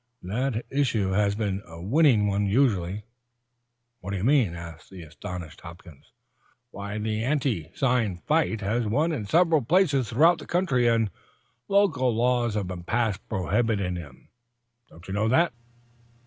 "That 0.23 0.65
issue 0.71 1.11
has 1.11 1.35
been 1.35 1.61
a 1.67 1.79
winning 1.79 2.25
one 2.25 2.47
usually." 2.47 3.03
"What 3.99 4.09
do 4.09 4.17
you 4.17 4.23
mean?" 4.23 4.55
asked 4.55 4.89
the 4.89 5.03
astonished 5.03 5.61
Hopkins. 5.61 6.11
"Why, 6.71 6.97
the 6.97 7.23
anti 7.23 7.69
sign 7.75 8.17
fight 8.25 8.61
has 8.61 8.87
won 8.87 9.11
in 9.11 9.25
several 9.27 9.61
places 9.61 10.09
throughout 10.09 10.39
the 10.39 10.47
country, 10.47 10.87
and 10.87 11.11
local 11.67 12.15
laws 12.15 12.55
have 12.55 12.67
been 12.69 12.83
passed 12.83 13.29
prohibiting 13.29 13.93
them. 13.93 14.29
Didn't 14.89 15.07
you 15.07 15.13
know 15.13 15.27
that?" 15.27 15.53